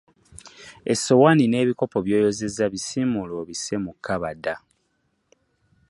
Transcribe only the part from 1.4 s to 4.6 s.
n'ebikopo by'oyozezza bissimuule obisse mu kabada.